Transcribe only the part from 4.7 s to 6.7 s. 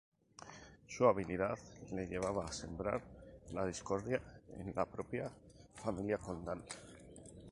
la propia familia condal.